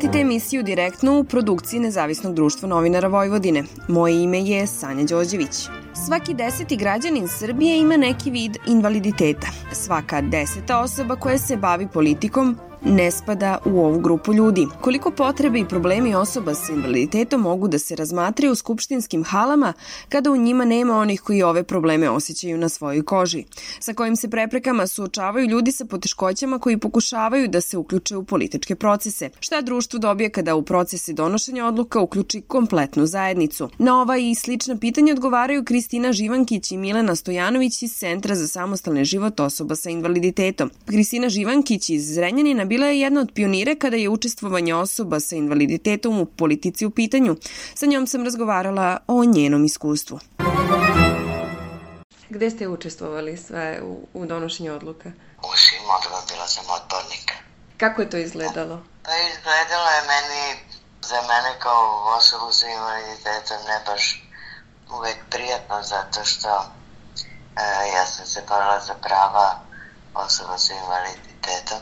Pratite 0.00 0.20
emisiju 0.20 0.62
direktno 0.62 1.18
u 1.18 1.24
produkciji 1.24 1.80
Nezavisnog 1.80 2.34
društva 2.34 2.68
novinara 2.68 3.08
Vojvodine. 3.08 3.64
Moje 3.88 4.22
ime 4.22 4.40
je 4.40 4.66
Sanja 4.66 5.04
Đorđević. 5.04 5.68
Svaki 6.06 6.34
deseti 6.34 6.76
građanin 6.76 7.28
Srbije 7.28 7.78
ima 7.78 7.96
neki 7.96 8.30
vid 8.30 8.56
invaliditeta. 8.66 9.46
Svaka 9.72 10.20
deseta 10.20 10.80
osoba 10.80 11.16
koja 11.16 11.38
se 11.38 11.56
bavi 11.56 11.88
politikom 11.92 12.56
ne 12.84 13.10
spada 13.10 13.58
u 13.64 13.80
ovu 13.80 14.00
grupu 14.00 14.34
ljudi. 14.34 14.66
Koliko 14.80 15.10
potrebe 15.10 15.58
i 15.60 15.68
problemi 15.68 16.14
osoba 16.14 16.54
sa 16.54 16.72
invaliditetom 16.72 17.40
mogu 17.40 17.68
da 17.68 17.78
se 17.78 17.96
razmatraju 17.96 18.52
u 18.52 18.54
skupštinskim 18.54 19.24
halama 19.24 19.72
kada 20.08 20.30
u 20.30 20.36
njima 20.36 20.64
nema 20.64 20.96
onih 20.96 21.20
koji 21.20 21.42
ove 21.42 21.62
probleme 21.62 22.10
osjećaju 22.10 22.58
na 22.58 22.68
svojoj 22.68 23.04
koži, 23.04 23.44
sa 23.80 23.94
kojim 23.94 24.16
se 24.16 24.30
preprekama 24.30 24.86
suočavaju 24.86 25.46
ljudi 25.46 25.72
sa 25.72 25.84
poteškoćama 25.84 26.58
koji 26.58 26.78
pokušavaju 26.78 27.48
da 27.48 27.60
se 27.60 27.76
uključe 27.76 28.16
u 28.16 28.24
političke 28.24 28.74
procese. 28.74 29.30
Šta 29.40 29.60
društvo 29.60 29.98
dobije 29.98 30.30
kada 30.30 30.54
u 30.54 30.62
procese 30.62 31.12
donošenja 31.12 31.66
odluka 31.66 32.00
uključi 32.00 32.40
kompletnu 32.40 33.06
zajednicu? 33.06 33.68
Na 33.78 34.00
ova 34.00 34.16
i 34.16 34.34
slična 34.34 34.76
pitanja 34.76 35.12
odgovaraju 35.12 35.64
Kristina 35.64 36.12
Živankić 36.12 36.72
i 36.72 36.76
Milena 36.76 37.16
Stojanović 37.16 37.82
iz 37.82 37.92
Centra 37.92 38.34
za 38.34 38.48
samostalni 38.48 39.04
život 39.04 39.40
osoba 39.40 39.76
sa 39.76 39.90
invaliditetom. 39.90 40.70
Kristina 40.86 41.28
Živankić 41.28 41.90
iz 41.90 42.14
Zrenjanina 42.14 42.64
bila 42.70 42.86
je 42.86 43.00
jedna 43.00 43.20
od 43.20 43.30
pionire 43.34 43.74
kada 43.74 43.96
je 43.96 44.08
učestvovanje 44.08 44.74
osoba 44.74 45.20
sa 45.20 45.36
invaliditetom 45.36 46.20
u 46.20 46.26
politici 46.26 46.86
u 46.86 46.90
pitanju. 46.90 47.36
Sa 47.74 47.86
njom 47.86 48.06
sam 48.06 48.24
razgovarala 48.24 48.98
o 49.06 49.24
njenom 49.24 49.64
iskustvu. 49.64 50.18
Gde 52.28 52.50
ste 52.50 52.68
učestvovali 52.68 53.36
sve 53.36 53.80
u, 53.82 54.06
u 54.14 54.26
donošenju 54.26 54.74
odluka? 54.74 55.08
U 55.50 55.50
svim 55.62 55.86
odluka 55.96 56.20
bila 56.30 56.46
sam 56.46 56.64
odbornik. 56.78 57.26
Kako 57.76 58.02
je 58.02 58.10
to 58.10 58.16
izgledalo? 58.16 58.76
Pa 59.06 59.12
izgledalo 59.30 59.88
je 59.96 60.02
meni, 60.12 60.42
za 61.10 61.20
mene 61.30 61.50
kao 61.58 62.14
osobu 62.18 62.52
sa 62.52 62.66
invaliditetom 62.66 63.58
ne 63.70 63.78
baš 63.86 64.02
uvek 64.96 65.18
prijatno 65.30 65.82
zato 65.82 66.24
što 66.24 66.48
e, 67.56 67.62
ja 67.96 68.06
sam 68.06 68.26
se 68.26 68.40
borila 68.48 68.80
za 68.86 68.94
prava 68.94 69.48
osoba 70.14 70.58
sa 70.58 70.72
invaliditetom 70.74 71.80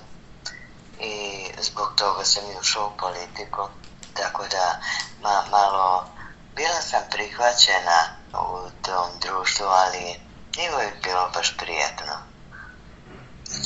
i 1.01 1.47
zbog 1.59 1.93
toga 1.97 2.25
sam 2.25 2.45
i 2.51 2.59
ušao 2.61 2.87
u 2.87 2.97
politiku. 2.99 3.69
Tako 4.15 4.45
da 4.51 4.81
ma, 5.23 5.45
malo 5.51 6.07
bila 6.57 6.81
sam 6.81 7.03
prihvaćena 7.11 8.01
u 8.33 8.71
tom 8.83 9.09
društvu, 9.21 9.67
ali 9.67 10.21
nije 10.57 10.75
uvijek 10.75 11.03
bilo 11.03 11.31
baš 11.35 11.57
prijetno. 11.57 12.15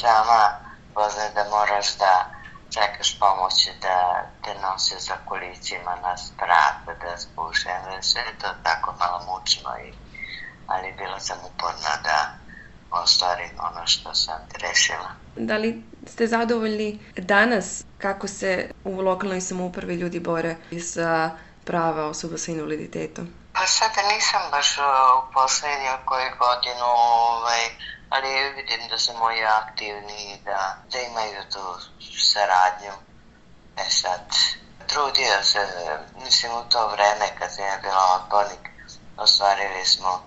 Sama 0.01 0.59
poznam 0.95 1.35
da 1.35 1.45
moraš 1.51 1.97
da 1.97 2.27
čekaš 2.71 3.19
pomoć 3.19 3.69
da 3.83 4.25
te 4.45 4.55
nose 4.55 4.99
za 4.99 5.15
kolicima 5.25 5.97
na 6.03 6.17
sprat, 6.17 6.99
da 7.01 7.19
spušem, 7.19 7.83
da 7.85 8.03
sve 8.03 8.25
to 8.41 8.49
tako 8.63 8.95
malo 8.99 9.19
mučno 9.27 9.71
i 9.79 9.93
ali 10.67 10.93
bila 10.93 11.21
sam 11.21 11.39
uporna 11.45 11.97
da 12.05 12.35
ostvarim 12.91 13.51
ono 13.59 13.87
što 13.87 14.15
sam 14.15 14.41
rešila. 14.55 15.22
Da 15.37 15.57
li 15.57 15.83
ste 16.07 16.27
zadovoljni 16.27 16.99
danas 17.17 17.85
kako 17.99 18.29
se 18.29 18.71
u 18.85 19.01
lokalnoj 19.01 19.41
samoupravi 19.41 19.95
ljudi 19.95 20.21
bore 20.21 20.57
za 20.71 21.31
prava 21.65 22.07
osoba 22.07 22.39
sa 22.39 22.53
invaliditetom? 22.53 23.35
Pa 23.55 23.67
sada 23.67 24.03
nisam 24.15 24.43
baš 24.51 24.79
u 24.79 25.33
poslednju 25.33 25.93
koju 26.05 26.31
godinu, 26.39 26.85
ovaj, 26.85 27.65
ali 28.11 28.53
vidim 28.57 28.89
da 28.91 28.99
su 28.99 29.13
moji 29.19 29.45
aktivni 29.45 30.41
da, 30.45 30.77
da 30.93 30.99
imaju 30.99 31.43
tu 31.53 31.65
saradnju. 32.19 32.93
E 33.77 33.91
sad, 33.91 34.27
trudio 34.87 35.43
se, 35.43 35.59
mislim 36.25 36.53
u 36.53 36.69
to 36.69 36.89
vreme 36.89 37.27
kad 37.39 37.55
sam 37.55 37.65
ja 37.65 37.79
bila 37.83 38.21
odbornik, 38.23 38.69
ostvarili 39.17 39.85
smo 39.85 40.23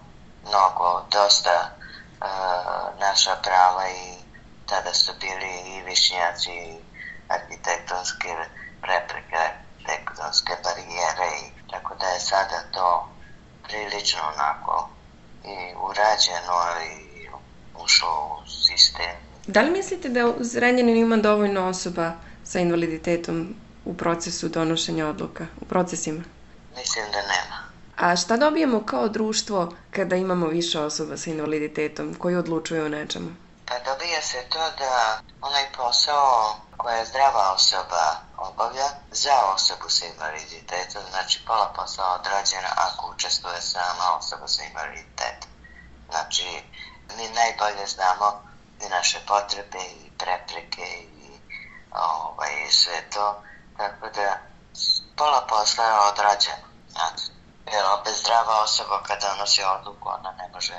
mnogo, 0.47 1.06
dosta 1.12 1.69
uh, 2.22 3.00
naša 3.00 3.35
prava 3.44 3.90
i 3.90 4.25
tada 4.66 4.94
su 4.94 5.12
bili 5.22 5.52
i 5.76 5.81
višnjaci 5.81 6.52
i 6.52 6.78
arhitektonske 7.28 8.30
prepreke, 8.81 9.36
arhitektonske 9.38 10.53
barijere 10.64 11.30
i 11.46 11.72
tako 11.72 11.96
da 11.96 12.06
je 12.08 12.20
sada 12.20 12.64
to 12.74 13.09
prilično 13.64 14.20
onako 14.34 14.90
i 15.44 15.56
urađeno 15.88 16.58
i 16.92 17.28
ušlo 17.84 18.42
u 18.44 18.50
sistem. 18.50 19.16
Da 19.48 19.62
li 19.62 19.72
mislite 19.72 20.09
da 20.09 20.28
u 20.28 20.36
Zrenjaninu 20.40 21.00
ima 21.00 21.18
dovoljno 21.18 21.68
osoba 21.68 22.12
sa 22.44 22.59
invaliditetom 22.59 23.56
u 23.86 23.97
procesu 23.97 24.50
donošenja 24.50 25.08
odluka, 25.08 25.46
u 25.62 25.66
procesima? 25.66 26.24
Mislim 26.78 27.06
da 27.12 27.18
nema. 27.18 27.66
A 27.97 28.16
šta 28.16 28.38
dobijemo 28.38 28.84
kao 28.86 29.09
društvo 29.09 29.74
kada 29.92 30.16
imamo 30.16 30.47
više 30.47 30.80
osoba 30.80 31.18
sa 31.18 31.30
invaliditetom 31.30 32.14
koji 32.14 32.36
odlučuju 32.36 32.86
o 32.86 32.90
nečemu? 32.90 33.30
Dobija 34.16 34.28
se 34.28 34.50
to 34.50 34.72
da 34.78 35.20
onaj 35.42 35.72
posao 35.72 36.56
koja 36.78 37.06
zdrava 37.06 37.53
osoba 37.53 38.16
obavlja 38.38 38.90
za 39.12 39.46
osobu 39.56 39.90
sa 39.90 40.06
invaliditetom, 40.06 41.02
znači 41.09 41.46
pola 41.48 41.74
posla 41.76 42.16
odrađena 42.20 42.70
ako 42.76 43.12
učestvuje 43.12 43.62
sama 43.62 44.18
osoba 44.18 44.48
sa 44.48 44.64
invaliditetom. 44.64 45.50
Znači, 46.09 46.64
mi 47.18 47.30
najbolje 47.30 47.88
znamo 47.88 48.44
i 48.81 48.90
naše 48.90 49.20
potrebe 49.28 49.80
i 49.80 50.12
prepreke 50.18 50.88
i 51.02 51.40
ovaj, 51.92 52.72
sve 52.72 53.09
to, 53.09 53.44
tako 53.78 54.09
da 54.09 54.38
pola 55.18 55.46
posla 55.50 55.84
je 55.84 56.00
odrađeno. 56.00 56.68
Znači, 56.90 57.24
jer 57.72 57.86
opet 58.00 58.14
zdrava 58.14 58.64
osoba 58.64 59.03
kada 59.03 59.28
donosi 59.30 59.64
odluku, 59.64 60.09
ona 60.09 60.32
ne 60.32 60.50
može 60.53 60.76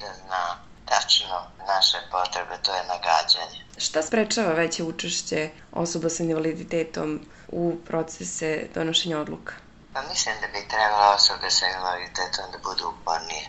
da 0.00 0.14
zna 0.14 0.73
tačno 0.86 1.50
naše 1.66 1.98
potrebe, 2.10 2.58
to 2.62 2.74
je 2.74 2.84
nagađanje. 2.84 3.64
Šta 3.78 4.02
sprečava 4.02 4.52
veće 4.52 4.82
učešće 4.82 5.50
osoba 5.72 6.08
sa 6.08 6.22
invaliditetom 6.22 7.26
u 7.48 7.76
procese 7.86 8.68
donošenja 8.74 9.18
odluka? 9.18 9.54
Pa 9.92 10.02
mislim 10.02 10.34
da 10.40 10.46
bi 10.46 10.68
trebala 10.68 11.14
osobe 11.14 11.50
sa 11.50 11.66
invaliditetom 11.66 12.44
da 12.52 12.58
budu 12.58 12.88
upornije. 12.88 13.48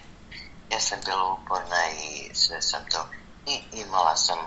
Ja 0.72 0.80
sam 0.80 1.00
bila 1.06 1.34
uporna 1.34 1.82
i 2.04 2.36
sve 2.36 2.62
sam 2.62 2.86
to 2.92 3.08
i 3.48 3.62
imala 3.72 4.16
sam, 4.16 4.38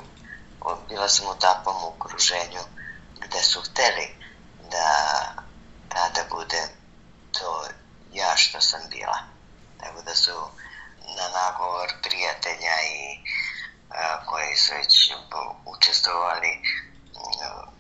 bila 0.89 1.09
sam 1.09 1.27
u 1.27 1.39
takvom 1.41 1.85
okruženju 1.85 2.61
gde 3.21 3.43
su 3.43 3.61
hteli 3.61 4.09
da 4.71 4.89
tada 5.89 6.25
bude 6.31 6.63
to 7.33 7.65
ja 8.13 8.37
što 8.37 8.61
sam 8.61 8.81
bila. 8.91 9.19
Tako 9.81 10.03
da 10.03 10.15
su 10.15 10.31
na 11.17 11.29
nagovor 11.41 11.89
prijatelja 12.03 12.77
i 12.83 13.19
a, 13.91 14.25
koji 14.27 14.57
su 14.57 14.75
već 14.75 15.13
učestvovali 15.65 16.63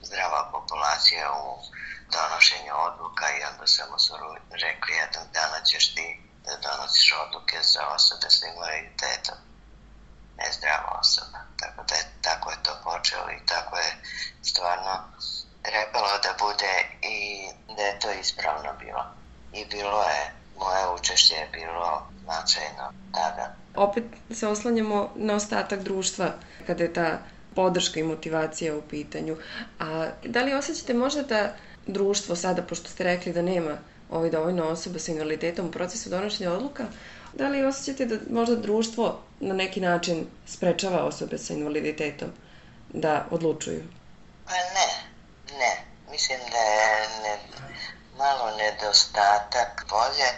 zdrava 0.03 0.49
populacija 0.53 1.33
u 1.33 1.59
donošenju 2.13 2.73
odluka 2.89 3.27
i 3.31 3.45
onda 3.51 3.67
samo 3.67 3.99
su 3.99 4.15
rekli 4.51 4.95
jednog 4.95 5.27
dana 5.33 5.65
ćeš 5.65 5.95
ti 5.95 6.21
da 6.45 6.57
donosiš 6.57 7.13
odluke 7.13 7.63
za 7.63 7.87
osobe 7.87 8.31
s 8.31 8.43
invaliditetom. 8.43 9.39
Ne 10.39 10.53
zdrava 10.53 10.99
osoba. 11.01 11.39
Tako 11.61 11.83
da 11.89 11.95
je, 11.95 12.05
tako 12.23 12.51
je 12.51 12.63
to 12.63 12.81
počelo 12.85 13.31
i 13.31 13.47
tako 13.47 13.77
je 13.77 13.97
stvarno 14.43 14.95
trebalo 15.63 16.19
da 16.19 16.35
bude 16.39 16.75
i 17.03 17.49
da 17.77 17.83
je 17.83 17.99
to 17.99 18.11
ispravno 18.13 18.73
bilo. 18.79 19.05
I 19.53 19.65
bilo 19.65 20.03
je 20.03 20.35
moje 20.59 21.01
učešće 21.01 21.35
je 21.35 21.49
bilo 21.53 22.07
značajno 22.25 22.93
tada. 23.15 23.55
Opet 23.75 24.05
se 24.31 24.47
oslanjamo 24.47 25.11
na 25.17 25.35
ostatak 25.35 25.81
društva 25.81 26.33
kada 26.67 26.83
je 26.85 26.93
ta 26.93 27.19
podrška 27.55 28.01
i 28.01 28.03
motivacija 28.03 28.77
u 28.77 28.83
pitanju. 28.83 29.37
A 29.79 30.09
da 30.25 30.43
li 30.43 30.55
osjećate 30.55 30.95
možda 30.95 31.23
da 31.23 31.55
društvo 31.87 32.37
sada, 32.37 32.63
pošto 32.63 32.89
ste 32.89 33.05
rekli 33.05 33.33
da 33.33 33.43
nema 33.43 33.79
ovaj 34.11 34.31
dovoljno 34.31 34.65
osoba 34.65 34.99
sa 34.99 35.13
invaliditetom 35.13 35.67
u 35.67 35.71
procesu 35.71 36.11
donošenja 36.11 36.53
odluka, 36.53 36.85
da 37.33 37.49
li 37.49 37.65
osjećate 37.65 38.07
da 38.07 38.17
možda 38.31 38.57
društvo 38.57 39.21
na 39.41 39.55
neki 39.55 39.81
način 39.81 40.27
sprečava 40.47 41.05
osobe 41.05 41.39
sa 41.39 41.55
invaliditetom 41.55 42.29
da 42.93 43.27
odlučuju? 43.31 43.83
Pa 44.45 44.53
ne, 44.53 44.89
ne. 45.59 45.73
Mislim 46.11 46.39
da 46.51 46.59
je 46.59 47.09
ne, 47.23 47.39
malo 48.19 48.57
nedostatak 48.57 49.85
volje 49.91 50.31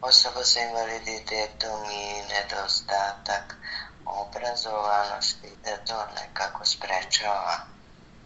osoba 0.00 0.44
sa 0.44 0.60
invaliditetom 0.60 1.90
i 1.90 2.22
nedostatak 2.28 3.56
obrazovanosti, 4.04 5.50
da 5.64 5.76
to 5.76 6.06
nekako 6.20 6.64
sprečava 6.64 7.56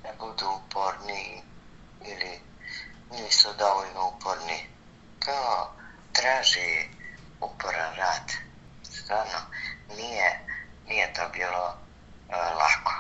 da 0.03 0.09
budu 0.19 0.47
uporni 0.51 1.43
ili 2.05 2.41
nisu 3.11 3.49
dovoljno 3.59 4.09
uporni. 4.09 4.69
To 5.25 5.71
traži 6.13 6.89
uporan 7.41 7.95
rad. 7.95 8.33
Stvarno, 8.83 9.41
nije, 9.97 10.41
nije 10.87 11.13
to 11.13 11.29
bilo 11.33 11.67
uh, 12.29 12.35
lako. 12.35 12.93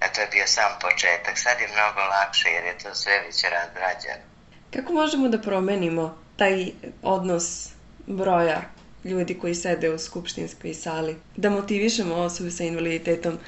A 0.00 0.08
to 0.08 0.20
je 0.20 0.26
bio 0.26 0.46
sam 0.46 0.78
početak. 0.80 1.38
Sad 1.38 1.60
je 1.60 1.68
mnogo 1.68 2.00
lakše 2.00 2.48
jer 2.48 2.64
je 2.64 2.78
to 2.78 2.94
sve 2.94 3.20
već 3.20 3.44
razrađeno 3.44 4.31
Kako 4.72 4.92
možemo 4.92 5.28
da 5.28 5.38
promenimo 5.38 6.04
taj 6.36 6.66
odnos 7.02 7.68
broja 8.06 8.62
ljudi 9.04 9.38
koji 9.40 9.54
sede 9.54 9.90
u 9.90 9.98
skupštinskoj 9.98 10.74
sali, 10.74 11.16
da 11.36 11.50
motivišemo 11.50 12.14
osobe 12.14 12.50
sa 12.50 12.64
invaliditetom 12.64 13.38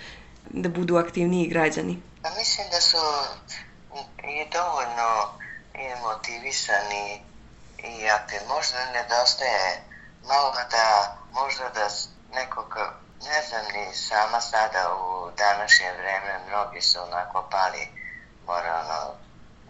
da 0.51 0.69
budu 0.69 0.97
aktivniji 0.97 1.47
građani? 1.49 2.03
Pa 2.23 2.31
mislim 2.31 2.67
da 2.71 2.81
su 2.81 2.97
i 4.19 4.51
dovoljno 4.53 5.09
i 5.75 6.03
motivisani 6.03 7.23
i 7.79 8.09
aktiv. 8.09 8.39
Možda 8.49 8.79
nedostaje 8.93 9.83
malo 10.29 10.53
da 10.71 11.17
možda 11.33 11.65
da 11.75 11.89
nekog 12.41 12.79
ne 13.25 13.43
znam 13.49 13.65
ni 13.75 13.95
sama 13.95 14.41
sada 14.41 14.95
u 14.95 15.31
današnje 15.39 15.87
vreme 15.99 16.41
mnogi 16.49 16.81
su 16.81 16.99
onako 17.03 17.49
pali 17.51 17.89
moralno 18.47 19.15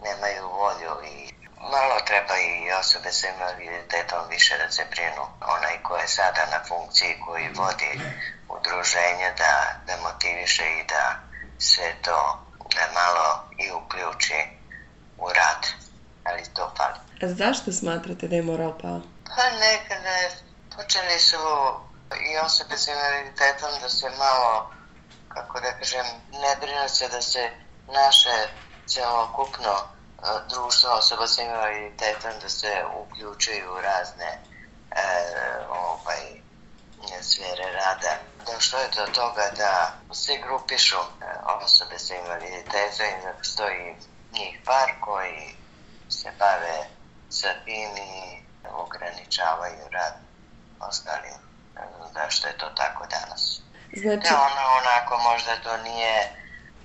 nemaju 0.03 0.47
volju 0.47 0.93
i 1.13 1.34
malo 1.71 1.95
treba 2.05 2.35
i 2.37 2.71
osobe 2.79 3.11
sa 3.11 3.27
invaliditetom 3.27 4.27
više 4.29 4.57
da 4.57 4.71
se 4.71 4.85
brinu. 4.91 5.23
Onaj 5.41 5.83
ko 5.83 5.97
je 5.97 6.07
sada 6.07 6.45
na 6.51 6.59
funkciji 6.67 7.21
koji 7.25 7.49
vodi 7.49 7.91
udruženje 8.49 9.29
da, 9.37 9.53
da 9.87 9.93
motiviše 10.01 10.63
i 10.63 10.87
da 10.87 11.19
sve 11.59 11.95
to 12.01 12.45
da 12.75 12.85
malo 12.93 13.27
i 13.57 13.71
uključi 13.71 14.39
u 15.17 15.27
rad. 15.27 15.67
Ali 16.23 16.43
to 16.53 16.73
fali. 16.77 16.99
A 17.23 17.27
zašto 17.27 17.71
smatrate 17.71 18.27
da 18.27 18.35
je 18.35 18.41
moral 18.41 18.73
pao? 18.81 19.01
Pa 19.35 19.43
nekada 19.65 20.15
počeli 20.75 21.19
su 21.19 21.37
i 22.29 22.37
osobe 22.37 22.77
sa 22.77 22.91
invaliditetom 22.91 23.69
da 23.81 23.89
se 23.89 24.09
malo, 24.09 24.71
kako 25.27 25.59
da 25.59 25.71
kažem, 25.79 26.05
ne 26.31 26.55
brinu 26.61 26.89
se 26.89 27.07
da 27.07 27.21
se 27.21 27.49
naše 27.87 28.35
celokupno 28.87 29.94
društvo 30.49 30.89
osoba 30.91 31.27
sa 31.27 31.41
invaliditetom 31.41 32.31
da 32.41 32.49
se 32.49 32.83
uključuju 32.97 33.73
u 33.73 33.81
razne 33.81 34.31
e, 34.31 34.39
ovaj, 35.69 36.41
sfere 37.21 37.71
rada. 37.71 38.17
Došlo 38.45 38.79
je 38.79 38.87
do 38.95 39.05
toga 39.13 39.51
da 39.57 39.93
se 40.13 40.37
grupišu 40.37 40.97
e, 40.97 41.25
osobe 41.63 41.99
sa 41.99 42.15
invaliditetom 42.15 43.05
i 43.05 43.23
da 43.25 43.33
postoji 43.37 43.95
njih 44.31 44.59
par 44.65 44.91
koji 44.99 45.55
se 46.09 46.31
bave 46.39 46.87
sa 47.29 47.53
tim 47.65 47.97
i 47.97 48.45
ograničavaju 48.73 49.89
rad 49.91 50.13
ostalim. 50.79 51.33
Zašto 52.13 52.47
je 52.47 52.57
to 52.57 52.69
tako 52.69 53.05
danas? 53.07 53.61
Znači... 53.93 54.29
Da 54.29 54.41
ono 54.41 54.63
onako 54.81 55.17
možda 55.17 55.55
to 55.63 55.77
nije, 55.77 56.29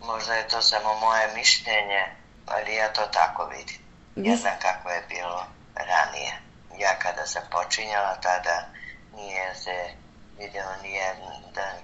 možda 0.00 0.34
je 0.34 0.48
to 0.48 0.62
samo 0.62 0.94
moje 0.94 1.34
mišljenje, 1.34 2.19
ali 2.50 2.74
ja 2.74 2.92
to 2.92 3.02
tako 3.12 3.44
vidim. 3.44 3.80
Ja 4.16 4.36
znam 4.36 4.54
kako 4.62 4.90
je 4.90 5.02
bilo 5.08 5.46
ranije. 5.74 6.32
Ja 6.78 6.98
kada 6.98 7.26
sam 7.26 7.42
počinjala 7.50 8.20
tada 8.20 8.66
nije 9.14 9.54
se 9.54 9.94
vidio 10.38 10.64
nijedan 10.82 11.74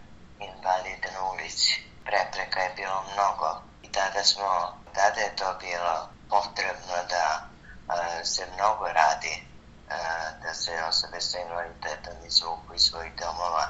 invalid 0.40 1.06
na 1.14 1.30
ulici. 1.32 1.82
Prepreka 2.04 2.60
je 2.60 2.74
bilo 2.76 3.04
mnogo 3.12 3.62
i 3.82 3.92
tada 3.92 4.24
smo, 4.24 4.78
tada 4.94 5.20
je 5.20 5.36
to 5.36 5.56
bilo 5.60 6.08
potrebno 6.30 6.96
da 7.08 7.48
a, 7.88 8.24
se 8.24 8.46
mnogo 8.54 8.86
radi 8.88 9.42
a, 9.90 9.96
da 10.42 10.54
se 10.54 10.82
osobe 10.88 11.20
sa 11.20 11.38
invaliditetom 11.38 12.14
izvuku 12.26 12.74
iz 12.74 12.82
svojih 12.82 13.12
domova, 13.14 13.66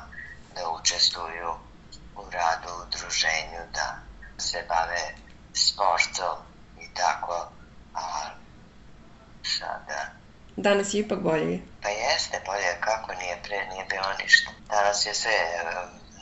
da 0.54 0.68
učestvuju 0.70 1.50
u 2.16 2.30
radu, 2.30 2.68
u 2.72 2.82
udruženju, 2.82 3.60
da 3.72 3.98
se 4.38 4.64
bave 4.68 5.14
sportom, 5.54 6.36
tako, 6.96 7.48
a 7.94 8.02
sada... 9.42 10.16
Danas 10.56 10.94
je 10.94 11.00
ipak 11.00 11.18
bolje. 11.18 11.60
Pa 11.82 11.88
jeste 11.88 12.40
bolje, 12.46 12.80
kako 12.80 13.12
nije 13.14 13.36
pre, 13.42 13.66
nije 13.72 13.84
bilo 13.84 14.10
ništa. 14.22 14.50
Danas 14.68 15.06
je 15.06 15.14
sve, 15.14 15.38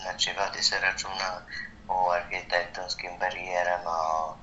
znači 0.02 0.30
vodi 0.38 0.62
se 0.62 0.80
računa 0.80 1.40
o 1.88 2.10
arhitektonskim 2.10 3.10
barijerama, 3.20 3.90
o, 3.90 4.36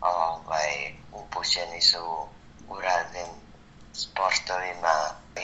ovaj, 0.00 0.94
upućeni 1.12 1.80
su 1.80 2.26
u 2.68 2.80
raznim 2.80 3.30
sportovima, 3.92 4.96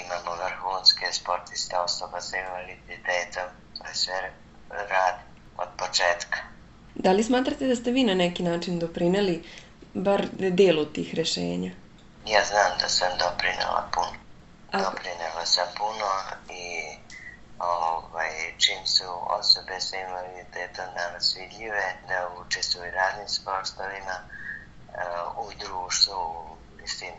imamo 0.05 0.31
vrhunske 0.45 1.13
sportiste 1.13 1.77
osoba 1.77 2.21
sa 2.21 2.37
invaliditetom, 2.37 3.49
to 3.79 3.89
je 3.89 3.95
sve 3.95 4.33
rad 4.69 5.15
od 5.59 5.69
početka. 5.77 6.39
Da 6.95 7.13
li 7.13 7.25
smatrate 7.25 7.67
da 7.67 7.77
ste 7.77 7.91
vi 7.91 8.05
na 8.05 8.15
neki 8.15 8.43
način 8.43 8.79
doprineli 8.79 9.45
bar 9.95 10.27
delu 10.33 10.85
tih 10.85 11.15
rešenja? 11.15 11.71
Ja 12.27 12.45
znam 12.45 12.79
da 12.81 12.89
sam 12.89 13.19
doprinela 13.19 13.89
puno. 13.95 14.17
A... 14.73 14.79
Doprinela 14.79 15.47
sam 15.47 15.67
puno 15.79 16.07
i 16.49 16.97
ovaj, 17.59 18.31
čim 18.59 18.87
su 18.87 19.05
osobe 19.27 19.81
sa 19.81 19.97
invaliditetom 19.97 20.85
danas 20.97 21.37
vidljive 21.37 21.95
da 22.09 22.29
učestvuju 22.47 22.91
radnim 22.91 23.29
sportovima 23.29 24.17
uh, 24.21 25.47
u 25.47 25.51
društvu, 25.59 26.47
mislim, 26.83 27.13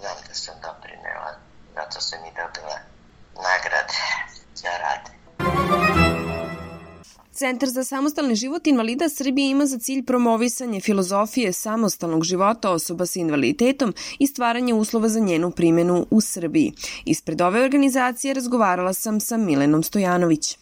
znam 0.00 0.16
da 0.28 0.34
sam 0.34 0.54
doprinela, 0.62 1.32
zato 1.74 2.00
sam 2.00 2.24
i 2.24 2.30
dobila 2.36 2.78
nagrade 3.34 3.98
za 4.54 4.68
rad. 4.68 5.21
Centar 7.32 7.68
za 7.68 7.84
samostalni 7.84 8.34
život 8.34 8.66
invalida 8.66 9.08
Srbije 9.08 9.50
ima 9.50 9.66
za 9.66 9.78
cilj 9.78 10.04
promovisanje 10.04 10.80
filozofije 10.80 11.52
samostalnog 11.52 12.24
života 12.24 12.70
osoba 12.70 13.06
sa 13.06 13.20
invaliditetom 13.20 13.94
i 14.18 14.26
stvaranje 14.26 14.74
uslova 14.74 15.08
za 15.08 15.20
njenu 15.20 15.50
primjenu 15.50 16.06
u 16.10 16.20
Srbiji. 16.20 16.72
Ispred 17.04 17.40
ove 17.40 17.64
organizacije 17.64 18.34
razgovarala 18.34 18.92
sam 18.92 19.20
sa 19.20 19.36
Milenom 19.36 19.82
Stojanović. 19.82 20.58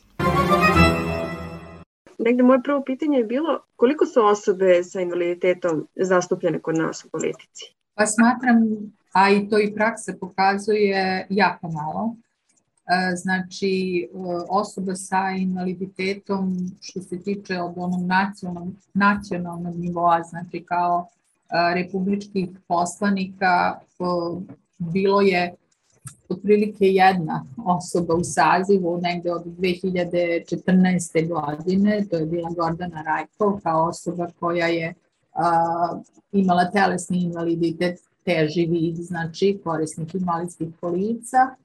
Negde 2.18 2.42
moje 2.42 2.62
prvo 2.62 2.82
pitanje 2.86 3.18
je 3.18 3.24
bilo 3.24 3.60
koliko 3.76 4.06
su 4.06 4.24
osobe 4.24 4.84
sa 4.84 5.00
invaliditetom 5.00 5.86
zastupljene 5.96 6.58
kod 6.58 6.76
nas 6.76 7.04
u 7.04 7.08
politici? 7.10 7.64
Pa 7.94 8.06
smatram, 8.06 8.56
a 9.12 9.30
i 9.30 9.48
to 9.48 9.58
i 9.58 9.74
praksa 9.74 10.12
pokazuje 10.20 11.26
jako 11.30 11.68
malo. 11.68 12.16
E, 12.90 13.16
znači 13.16 14.02
e, 14.02 14.16
osoba 14.48 14.94
sa 14.94 15.30
invaliditetom 15.38 16.56
što 16.80 17.02
se 17.02 17.22
tiče 17.22 17.60
od 17.60 17.72
onog 17.76 18.06
nacionalnog, 18.06 18.74
nacionalnog 18.94 19.76
nivoa, 19.76 20.22
znači 20.22 20.64
kao 20.68 21.06
e, 21.08 21.74
republičkih 21.74 22.48
poslanika, 22.68 23.80
bilo 24.78 25.20
je 25.20 25.54
otprilike 26.28 26.86
jedna 26.86 27.44
osoba 27.64 28.14
u 28.14 28.24
sazivu 28.24 29.00
negde 29.02 29.32
od 29.32 29.44
2014. 29.44 31.28
godine, 31.28 32.06
to 32.10 32.16
je 32.16 32.26
bila 32.26 32.50
Gordana 32.50 33.02
Rajkov 33.02 33.60
kao 33.62 33.88
osoba 33.88 34.28
koja 34.40 34.66
je 34.66 34.94
a, 35.34 36.00
imala 36.32 36.70
telesni 36.70 37.22
invaliditet 37.22 38.00
teži 38.24 38.66
vid, 38.66 38.96
znači 38.96 39.60
korisnik 39.64 40.14
invalidskih 40.14 40.68
kolica 40.80 41.56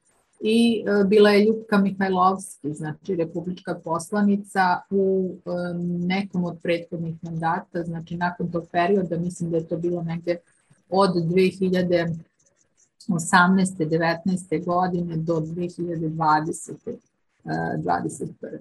i 0.41 0.83
e, 0.87 1.03
bila 1.03 1.29
je 1.29 1.45
Ljubka 1.45 1.77
Mihajlovski, 1.77 2.73
znači 2.73 3.15
republička 3.15 3.79
poslanica 3.83 4.81
u 4.89 5.35
e, 5.45 5.49
nekom 6.07 6.43
od 6.43 6.57
prethodnih 6.63 7.15
mandata, 7.21 7.83
znači 7.83 8.15
nakon 8.15 8.51
tog 8.51 8.67
perioda, 8.71 9.17
mislim 9.17 9.51
da 9.51 9.57
je 9.57 9.67
to 9.67 9.77
bilo 9.77 10.03
negde 10.03 10.37
od 10.89 11.09
2018. 11.15 12.15
19. 13.07 14.65
godine 14.65 15.17
do 15.17 15.33
2020. 15.33 16.97
21. 17.45 18.57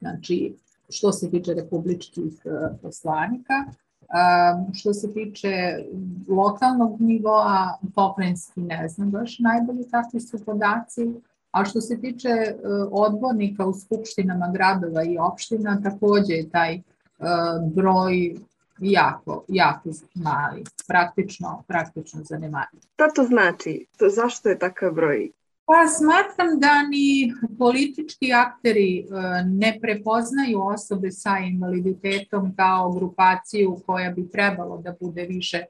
Znači, 0.00 0.54
što 0.88 1.12
se 1.12 1.30
tiče 1.30 1.54
republičkih 1.54 2.32
e, 2.44 2.50
poslanika, 2.82 3.54
što 4.74 4.94
se 4.94 5.12
tiče 5.12 5.84
lokalnog 6.28 7.00
nivoa, 7.00 7.78
pokrajinski 7.94 8.60
ne 8.60 8.88
znam 8.88 9.10
baš 9.10 9.38
najbolje 9.38 9.88
kakvi 9.90 10.20
su 10.20 10.44
podaci, 10.44 11.14
a 11.50 11.64
što 11.64 11.80
se 11.80 12.00
tiče 12.00 12.28
uh, 12.28 12.88
odbornika 12.92 13.66
u 13.66 13.74
skupštinama 13.74 14.50
gradova 14.52 15.04
i 15.04 15.18
opština, 15.18 15.80
takođe 15.82 16.32
je 16.32 16.50
taj 16.50 16.76
uh, 16.76 17.26
broj 17.74 18.36
jako, 18.80 19.44
jako 19.48 19.90
mali, 20.14 20.64
praktično, 20.88 21.62
praktično 21.66 22.20
zanemarljiv. 22.24 22.80
Šta 22.94 23.10
to 23.14 23.24
znači? 23.24 23.86
To, 23.98 24.08
zašto 24.08 24.48
je 24.48 24.58
takav 24.58 24.92
broj 24.92 25.30
Pa 25.68 25.88
smatram 25.88 26.60
da 26.60 26.82
ni 26.82 27.32
politički 27.58 28.32
akteri 28.32 28.98
e, 28.98 29.04
ne 29.44 29.78
prepoznaju 29.82 30.62
osobe 30.62 31.10
sa 31.10 31.38
invaliditetom 31.38 32.54
kao 32.56 32.92
grupaciju 32.92 33.76
koja 33.86 34.10
bi 34.10 34.28
trebalo 34.28 34.78
da 34.78 34.94
bude 35.00 35.22
više 35.22 35.56
e, 35.56 35.66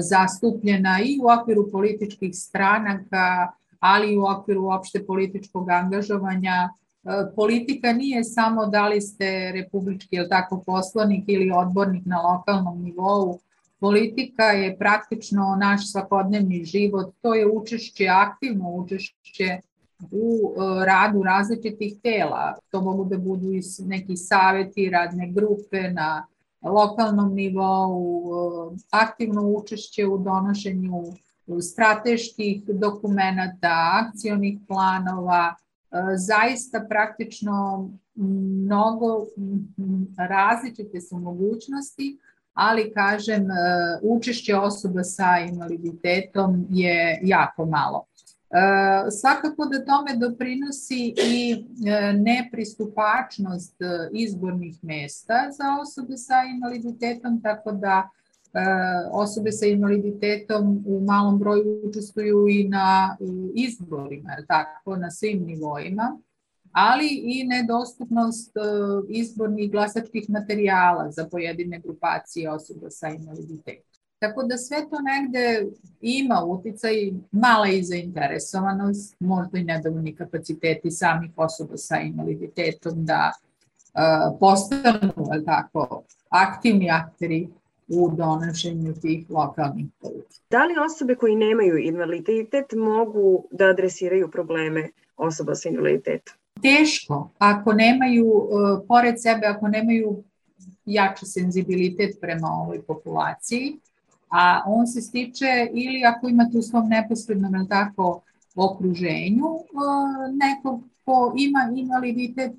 zastupljena 0.00 0.98
i 1.04 1.18
u 1.22 1.40
okviru 1.40 1.70
političkih 1.72 2.30
stranaka, 2.34 3.52
ali 3.80 4.12
i 4.12 4.16
u 4.16 4.24
okviru 4.24 4.62
uopšte 4.62 5.06
političkog 5.06 5.70
angažovanja. 5.70 6.68
E, 6.68 7.10
politika 7.36 7.92
nije 7.92 8.24
samo 8.24 8.66
da 8.66 8.88
li 8.88 9.00
ste 9.00 9.52
republički 9.52 10.16
ili 10.16 10.28
tako 10.28 10.62
poslanik 10.66 11.24
ili 11.26 11.50
odbornik 11.54 12.06
na 12.06 12.22
lokalnom 12.22 12.82
nivou, 12.82 13.40
politika 13.84 14.44
je 14.44 14.78
praktično 14.78 15.56
naš 15.60 15.90
svakodnevni 15.92 16.64
život, 16.64 17.14
to 17.22 17.34
je 17.34 17.50
učešće, 17.50 18.06
aktivno 18.08 18.70
učešće 18.70 19.58
u 20.10 20.54
e, 20.56 20.84
radu 20.86 21.22
različitih 21.22 21.94
tela. 22.02 22.54
To 22.70 22.80
mogu 22.80 23.04
da 23.04 23.18
budu 23.18 23.52
i 23.52 23.60
neki 23.78 24.16
saveti, 24.16 24.90
radne 24.90 25.28
grupe 25.32 25.90
na 25.92 26.26
lokalnom 26.62 27.34
nivou, 27.34 28.24
e, 28.72 28.76
aktivno 28.90 29.42
učešće 29.42 30.06
u 30.06 30.18
donošenju 30.18 31.02
strateških 31.60 32.62
dokumenta, 32.66 34.00
akcionih 34.04 34.58
planova, 34.68 35.54
e, 35.54 35.96
zaista 36.16 36.86
praktično 36.88 37.90
mnogo 38.14 39.26
različite 40.16 41.00
su 41.00 41.18
mogućnosti, 41.18 42.18
ali 42.54 42.92
kažem 42.94 43.46
učešće 44.02 44.56
osoba 44.56 45.04
sa 45.04 45.38
invaliditetom 45.50 46.66
je 46.70 47.20
jako 47.22 47.66
malo. 47.66 48.06
E, 48.54 49.10
svakako 49.10 49.64
da 49.64 49.84
tome 49.84 50.16
doprinosi 50.16 51.14
i 51.26 51.64
e, 51.86 52.12
nepristupačnost 52.12 53.82
e, 53.82 53.86
izbornih 54.12 54.76
mesta 54.82 55.34
za 55.58 55.64
osobe 55.82 56.16
sa 56.16 56.34
invaliditetom, 56.54 57.40
tako 57.42 57.72
da 57.72 58.08
osobe 59.10 59.52
sa 59.52 59.66
invaliditetom 59.66 60.84
u 60.86 61.00
malom 61.00 61.38
broju 61.38 61.80
učestvuju 61.88 62.48
i 62.48 62.68
na 62.68 63.16
izborima, 63.54 64.30
tako, 64.48 64.96
na 64.96 65.10
svim 65.10 65.44
nivoima, 65.46 66.18
ali 66.74 67.08
i 67.24 67.44
nedostupnost 67.44 68.52
izbornih 69.08 69.70
glasačkih 69.70 70.30
materijala 70.30 71.10
za 71.10 71.28
pojedine 71.30 71.80
grupacije 71.80 72.50
osoba 72.50 72.90
sa 72.90 73.08
invaliditetom. 73.08 73.94
Tako 74.18 74.42
da 74.42 74.56
sve 74.56 74.78
to 74.90 74.96
negde 75.00 75.66
ima 76.00 76.44
uticaj, 76.44 77.12
mala 77.32 77.68
i 77.68 77.82
zainteresovanost, 77.82 79.16
možda 79.20 79.58
i 79.58 79.64
nedovoljni 79.64 80.14
kapaciteti 80.16 80.90
samih 80.90 81.30
osoba 81.36 81.76
sa 81.76 81.98
invaliditetom 81.98 83.04
da 83.04 83.32
uh, 83.32 84.38
postanu 84.40 85.12
tako, 85.46 86.02
aktivni 86.28 86.90
akteri 86.90 87.48
u 87.88 88.10
donošenju 88.16 88.94
tih 89.02 89.30
lokalnih 89.30 89.86
politika. 90.00 90.44
Da 90.50 90.64
li 90.64 90.74
osobe 90.86 91.14
koji 91.14 91.36
nemaju 91.36 91.78
invaliditet 91.78 92.72
mogu 92.76 93.44
da 93.50 93.64
adresiraju 93.64 94.30
probleme 94.30 94.88
osoba 95.16 95.54
sa 95.54 95.68
invaliditetom? 95.68 96.34
Teško, 96.64 97.30
ako 97.38 97.72
nemaju, 97.72 98.26
uh, 98.26 98.80
pored 98.88 99.20
sebe, 99.20 99.46
ako 99.46 99.68
nemaju 99.68 100.22
jači 100.86 101.26
senzibilitet 101.26 102.16
prema 102.20 102.48
ovoj 102.48 102.82
populaciji, 102.82 103.76
a 104.28 104.62
on 104.66 104.86
se 104.86 105.00
stiče 105.00 105.68
ili 105.72 106.04
ako 106.04 106.28
imate 106.28 106.58
u 106.58 106.62
svom 106.62 106.88
neposrednom 106.88 107.68
tako, 107.68 108.20
okruženju 108.54 109.46
e, 109.46 109.78
nekog 110.32 110.80
ko 111.04 111.34
ima 111.36 111.70
invaliditet 111.76 112.52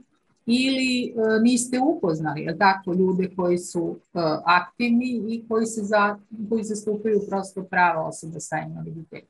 ili 0.45 1.05
e, 1.05 1.13
niste 1.41 1.79
upoznali, 1.79 2.41
je 2.41 2.57
tako, 2.57 2.93
ljude 2.93 3.29
koji 3.35 3.57
su 3.57 3.95
e, 4.13 4.19
aktivni 4.45 5.21
i 5.27 5.43
koji, 5.47 5.65
se 5.65 5.81
za, 5.83 6.17
koji 6.49 6.63
zastupaju 6.63 7.21
prosto 7.29 7.63
prava 7.63 8.07
osoba 8.07 8.39
sa 8.39 8.59
invaliditetom. 8.59 9.29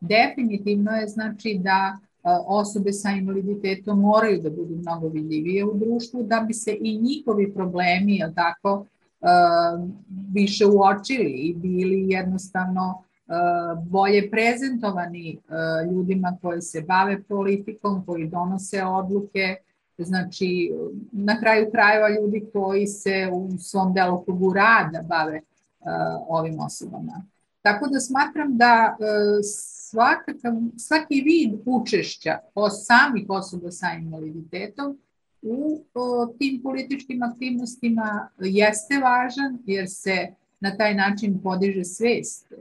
Definitivno 0.00 0.90
je 0.90 1.08
znači 1.08 1.60
da 1.62 1.98
osobe 2.46 2.92
sa 2.92 3.10
invaliditetom 3.10 4.00
moraju 4.00 4.42
da 4.42 4.50
budu 4.50 4.76
mnogo 4.76 5.08
vidljivije 5.08 5.64
u 5.64 5.78
društvu 5.78 6.22
da 6.22 6.44
bi 6.46 6.54
se 6.54 6.76
i 6.80 6.98
njihovi 6.98 7.54
problemi, 7.54 8.16
je 8.16 8.32
tako, 8.34 8.84
više 10.32 10.66
uočili 10.66 11.30
i 11.30 11.54
bili 11.54 12.10
jednostavno 12.10 13.02
bolje 13.82 14.30
prezentovani 14.30 15.38
ljudima 15.92 16.38
koji 16.42 16.62
se 16.62 16.80
bave 16.80 17.22
politikom, 17.22 18.04
koji 18.06 18.28
donose 18.28 18.84
odluke, 18.84 19.56
znači 19.98 20.72
na 21.12 21.40
kraju 21.40 21.70
krajeva 21.70 22.08
ljudi 22.08 22.46
koji 22.52 22.86
se 22.86 23.28
u 23.32 23.58
svom 23.58 23.94
delokrugu 23.94 24.52
rada 24.52 25.02
bave 25.08 25.40
ovim 26.28 26.60
osobama. 26.60 27.22
Tako 27.62 27.88
da 27.88 28.00
smatram 28.00 28.56
da 28.56 28.96
svakakav, 29.90 30.52
svaki 30.76 31.20
vid 31.20 31.60
učešća 31.66 32.38
o 32.54 32.70
samih 32.70 33.24
osoba 33.28 33.70
sa 33.70 33.86
invaliditetom 33.92 34.98
u 35.42 35.84
o, 35.94 36.26
tim 36.38 36.62
političkim 36.62 37.22
aktivnostima 37.22 38.28
jeste 38.38 38.98
važan 38.98 39.58
jer 39.66 39.86
se 39.88 40.26
na 40.60 40.76
taj 40.76 40.94
način 40.94 41.40
podiže 41.42 41.84
svest 41.84 42.52
e, 42.52 42.56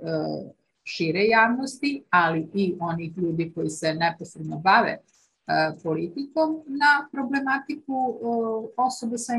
šire 0.83 1.25
javnosti, 1.25 2.03
ali 2.09 2.47
i 2.53 2.75
onih 2.79 3.17
ljudi 3.17 3.51
koji 3.55 3.69
se 3.69 3.93
neposredno 3.93 4.57
bave 4.57 4.91
e, 4.91 4.99
politikom 5.83 6.61
na 6.67 7.07
problematiku 7.11 8.19
osoba 8.77 9.17
sa 9.17 9.33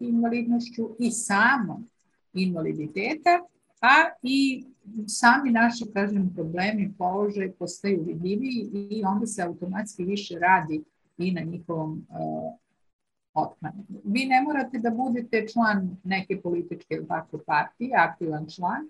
invalidnošću 0.00 0.88
i 0.98 1.10
samom 1.10 1.88
invaliditeta, 2.34 3.40
a 3.86 4.10
i 4.22 4.64
sami 5.06 5.50
naši, 5.50 5.84
kažem, 5.94 6.30
problemi, 6.34 6.94
položaj 6.98 7.52
postaju 7.52 8.04
vidljiviji 8.04 8.68
i 8.90 9.02
onda 9.04 9.26
se 9.26 9.42
automatski 9.42 10.04
više 10.04 10.38
radi 10.38 10.84
i 11.18 11.32
na 11.32 11.40
njihovom 11.40 12.06
uh, 12.08 12.52
otklanjanju. 13.34 14.00
Vi 14.04 14.26
ne 14.26 14.42
morate 14.42 14.78
da 14.78 14.90
budete 14.90 15.46
član 15.52 15.96
neke 16.04 16.40
političke 16.40 17.00
tako 17.08 17.38
partije, 17.46 17.90
aktivan 17.96 18.46
član, 18.50 18.88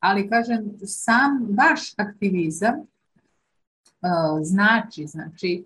ali 0.00 0.28
kažem, 0.28 0.72
sam 0.84 1.46
vaš 1.58 1.94
aktivizam 1.96 2.74
uh, 2.80 4.40
znači, 4.42 5.06
znači, 5.06 5.64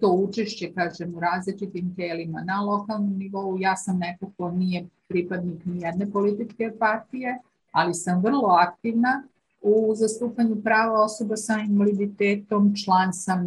to 0.00 0.12
učešće, 0.12 0.72
kažem, 0.74 1.14
u 1.14 1.20
različitim 1.20 1.94
telima 1.96 2.42
na 2.42 2.60
lokalnom 2.60 3.18
nivou. 3.18 3.58
Ja 3.58 3.76
sam 3.76 3.98
neko 3.98 4.30
ko 4.36 4.50
nije 4.50 4.86
pripadnik 5.08 5.64
ni 5.64 5.80
jedne 5.80 6.10
političke 6.10 6.72
partije, 6.78 7.38
ali 7.74 7.94
sam 7.94 8.22
vrlo 8.22 8.48
aktivna 8.48 9.22
u 9.62 9.94
zastupanju 9.94 10.62
prava 10.62 11.04
osoba 11.04 11.36
sa 11.36 11.58
invaliditetom, 11.68 12.74
član 12.84 13.12
sam 13.12 13.40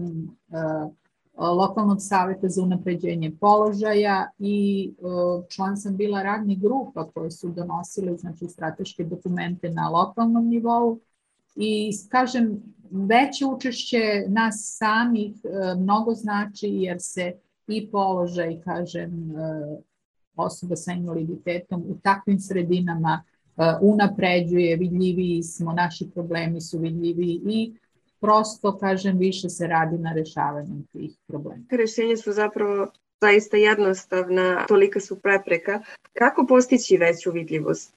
uh, 0.47 0.91
lokalnog 1.37 1.97
saveta 2.01 2.49
za 2.49 2.63
unapređenje 2.63 3.31
položaja 3.39 4.31
i 4.39 4.93
član 5.49 5.77
sam 5.77 5.97
bila 5.97 6.23
radnih 6.23 6.61
grupa 6.61 7.07
koje 7.13 7.31
su 7.31 7.49
donosile 7.49 8.17
znači, 8.17 8.47
strateške 8.47 9.03
dokumente 9.03 9.69
na 9.69 9.89
lokalnom 9.89 10.47
nivou. 10.47 10.99
I 11.55 11.91
kažem 12.09 12.61
veće 12.91 13.45
učešće 13.45 14.25
nas 14.27 14.75
samih 14.77 15.35
e, 15.43 15.75
mnogo 15.75 16.13
znači 16.13 16.67
jer 16.67 16.97
se 16.99 17.33
i 17.67 17.91
položaj 17.91 18.61
kažem 18.61 19.31
e, 19.31 19.77
osoba 20.35 20.75
sa 20.75 20.91
invaliditetom 20.91 21.81
u 21.81 21.97
takvim 22.03 22.39
sredinama 22.39 23.23
e, 23.23 23.36
unapređuje, 23.81 24.75
vidljiviji 24.75 25.43
smo, 25.43 25.73
naši 25.73 26.09
problemi 26.13 26.61
su 26.61 26.79
vidljiviji 26.79 27.41
i 27.45 27.73
prosto, 28.19 28.77
kažem, 28.77 29.17
više 29.17 29.49
se 29.49 29.67
radi 29.67 29.97
na 29.97 30.13
rešavanju 30.13 30.83
tih 30.91 31.17
problema. 31.27 31.63
Rešenja 31.71 32.17
su 32.17 32.31
zapravo 32.31 32.87
zaista 33.21 33.57
jednostavna, 33.57 34.65
tolika 34.67 34.99
su 34.99 35.19
prepreka. 35.19 35.81
Kako 36.13 36.45
postići 36.45 36.97
veću 36.97 37.31
vidljivost? 37.31 37.95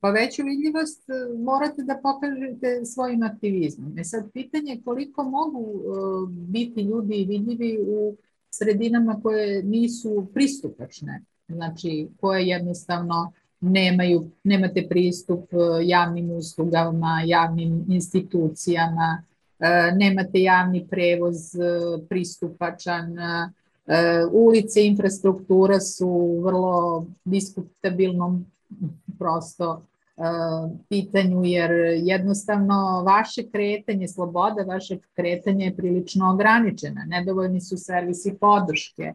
Pa 0.00 0.10
veću 0.10 0.42
vidljivost 0.44 1.10
e, 1.10 1.12
morate 1.38 1.82
da 1.82 2.00
pokažete 2.02 2.84
svojim 2.84 3.22
aktivizmom. 3.22 3.98
E 3.98 4.04
sad, 4.04 4.32
pitanje 4.32 4.72
je 4.72 4.82
koliko 4.84 5.24
mogu 5.24 5.60
uh, 5.60 6.28
biti 6.28 6.80
ljudi 6.80 7.26
vidljivi 7.28 7.78
u 7.86 8.16
sredinama 8.50 9.20
koje 9.22 9.62
nisu 9.62 10.26
pristupačne, 10.34 11.22
znači 11.48 12.08
koje 12.20 12.46
jednostavno 12.46 13.32
nemaju, 13.70 14.30
nemate 14.44 14.86
pristup 14.88 15.52
e, 15.52 15.56
javnim 15.86 16.30
uslugama, 16.30 17.22
javnim 17.24 17.84
institucijama, 17.88 19.22
E, 19.58 19.92
nemate 19.96 20.42
javni 20.42 20.86
prevoz 20.90 21.54
e, 21.54 21.58
pristupačan, 22.08 23.16
ulice 24.32 24.82
infrastruktura 24.86 25.80
su 25.80 26.40
vrlo 26.44 27.06
diskutabilnom 27.24 28.46
prosto 29.18 29.82
pitanju, 30.88 31.44
jer 31.44 31.70
jednostavno 32.02 33.02
vaše 33.02 33.44
kretanje, 33.52 34.08
sloboda 34.08 34.62
vašeg 34.62 35.00
kretanja 35.14 35.64
je 35.64 35.76
prilično 35.76 36.32
ograničena. 36.32 37.04
Nedovoljni 37.04 37.60
su 37.60 37.76
servisi 37.76 38.34
podrške, 38.40 39.12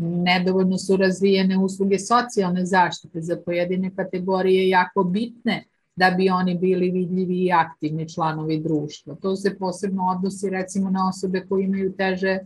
nedovoljno 0.00 0.78
su 0.78 0.96
razvijene 0.96 1.58
usluge 1.58 1.98
socijalne 1.98 2.66
zaštite 2.66 3.20
za 3.20 3.36
pojedine 3.36 3.90
kategorije 3.96 4.68
jako 4.68 5.04
bitne 5.04 5.64
da 5.96 6.10
bi 6.10 6.30
oni 6.30 6.58
bili 6.58 6.90
vidljivi 6.90 7.44
i 7.44 7.52
aktivni 7.52 8.08
članovi 8.08 8.60
društva. 8.60 9.14
To 9.14 9.36
se 9.36 9.58
posebno 9.58 10.14
odnosi 10.16 10.50
recimo 10.50 10.90
na 10.90 11.08
osobe 11.08 11.46
koje 11.48 11.64
imaju 11.64 11.92
teže 11.92 12.38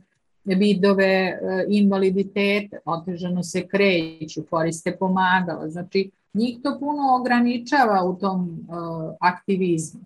vidove 0.45 1.05
e, 1.05 1.39
invaliditete, 1.69 2.79
otežano 2.85 3.43
se 3.43 3.67
kreću, 3.67 4.43
koriste 4.51 4.97
pomagala. 4.97 5.69
Znači, 5.69 6.11
njih 6.35 6.59
to 6.63 6.77
puno 6.81 7.17
ograničava 7.21 8.05
u 8.05 8.19
tom 8.19 8.67
uh, 8.69 9.15
aktivizmu. 9.21 10.01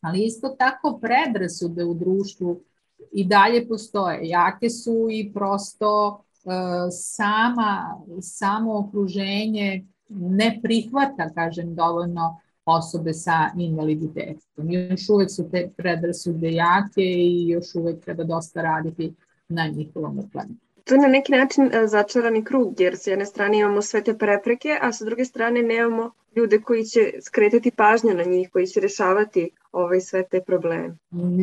Ali 0.00 0.24
isto 0.24 0.48
tako 0.48 0.98
predrasude 1.02 1.84
u 1.84 1.94
društvu 1.94 2.60
i 3.12 3.24
dalje 3.24 3.68
postoje. 3.68 4.28
Jake 4.28 4.70
su 4.70 5.08
i 5.10 5.32
prosto 5.34 6.22
sama, 6.90 8.00
samo 8.20 8.78
okruženje 8.78 9.86
ne 10.08 10.58
prihvata, 10.62 11.30
kažem, 11.34 11.74
dovoljno 11.74 12.36
osobe 12.64 13.12
sa 13.12 13.50
invaliditetom. 13.56 14.70
Još 14.70 15.08
uvek 15.08 15.30
su 15.30 15.50
te 15.50 15.70
predrasude 15.76 16.52
jake 16.52 17.02
i 17.02 17.48
još 17.48 17.74
uvek 17.74 18.04
treba 18.04 18.24
dosta 18.24 18.62
raditi 18.62 19.14
na 19.48 19.66
njihovom 19.66 20.18
uklanju. 20.18 20.54
To 20.84 20.94
je 20.94 21.00
na 21.00 21.08
neki 21.08 21.32
način 21.32 21.64
e, 21.64 21.86
začarani 21.86 22.44
krug, 22.44 22.80
jer 22.80 22.96
s 22.96 23.06
jedne 23.06 23.26
strane 23.26 23.58
imamo 23.58 23.82
sve 23.82 24.02
te 24.04 24.18
prepreke, 24.18 24.78
a 24.80 24.92
sa 24.92 25.04
druge 25.04 25.24
strane 25.24 25.62
nemamo 25.62 26.10
ljude 26.36 26.60
koji 26.60 26.84
će 26.84 27.12
skretati 27.20 27.70
pažnju 27.70 28.14
na 28.14 28.24
njih, 28.24 28.50
koji 28.52 28.66
će 28.66 28.80
rešavati 28.80 29.50
ovaj 29.72 30.00
sve 30.00 30.24
te 30.30 30.40
probleme. 30.40 30.96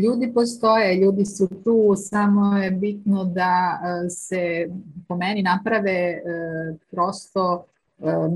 Ljudi 0.04 0.32
postoje, 0.34 0.96
ljudi 0.96 1.26
su 1.26 1.48
tu, 1.64 1.94
samo 1.98 2.58
je 2.58 2.72
bitno 2.72 3.24
da 3.24 3.80
e, 4.06 4.10
se 4.10 4.70
po 5.08 5.18
meni 5.18 5.42
naprave 5.42 5.92
e, 5.92 6.22
prosto 6.92 7.66